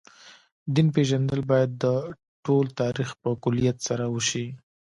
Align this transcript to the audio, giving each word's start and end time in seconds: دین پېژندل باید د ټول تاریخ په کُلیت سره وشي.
دین 0.73 0.87
پېژندل 0.95 1.41
باید 1.51 1.71
د 1.83 1.85
ټول 2.43 2.65
تاریخ 2.81 3.09
په 3.21 3.29
کُلیت 3.43 3.77
سره 3.87 4.05
وشي. 4.13 4.47